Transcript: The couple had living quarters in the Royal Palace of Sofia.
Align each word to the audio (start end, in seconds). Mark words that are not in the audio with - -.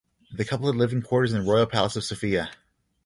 The 0.31 0.45
couple 0.45 0.65
had 0.65 0.77
living 0.77 1.03
quarters 1.03 1.31
in 1.31 1.43
the 1.43 1.47
Royal 1.51 1.67
Palace 1.67 1.95
of 1.95 2.03
Sofia. 2.03 2.49